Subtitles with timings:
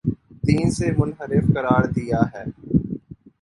[0.43, 2.43] دین سے منحرف قرار دیا ہے